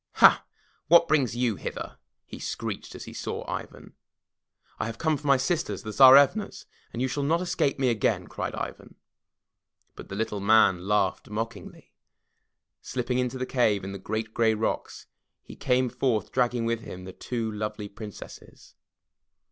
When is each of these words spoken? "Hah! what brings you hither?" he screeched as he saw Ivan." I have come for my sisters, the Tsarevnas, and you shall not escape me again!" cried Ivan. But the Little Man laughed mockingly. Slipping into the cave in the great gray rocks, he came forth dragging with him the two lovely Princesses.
"Hah! 0.13 0.43
what 0.87 1.07
brings 1.07 1.35
you 1.35 1.57
hither?" 1.57 1.99
he 2.25 2.39
screeched 2.39 2.95
as 2.95 3.03
he 3.03 3.13
saw 3.13 3.47
Ivan." 3.47 3.93
I 4.79 4.87
have 4.87 4.97
come 4.97 5.15
for 5.15 5.27
my 5.27 5.37
sisters, 5.37 5.83
the 5.83 5.91
Tsarevnas, 5.91 6.65
and 6.91 7.03
you 7.03 7.07
shall 7.07 7.21
not 7.21 7.39
escape 7.39 7.77
me 7.77 7.89
again!" 7.89 8.25
cried 8.27 8.55
Ivan. 8.55 8.95
But 9.95 10.09
the 10.09 10.15
Little 10.15 10.39
Man 10.39 10.87
laughed 10.87 11.29
mockingly. 11.29 11.93
Slipping 12.81 13.19
into 13.19 13.37
the 13.37 13.45
cave 13.45 13.83
in 13.83 13.91
the 13.91 13.99
great 13.99 14.33
gray 14.33 14.55
rocks, 14.55 15.05
he 15.43 15.55
came 15.55 15.87
forth 15.87 16.31
dragging 16.31 16.65
with 16.65 16.79
him 16.79 17.03
the 17.03 17.13
two 17.13 17.51
lovely 17.51 17.87
Princesses. 17.87 18.73